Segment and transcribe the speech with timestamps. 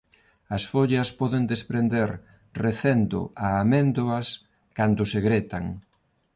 [0.55, 2.09] As follas poden desprender
[2.65, 4.27] recendo a améndoas
[4.77, 5.65] cando se gretan.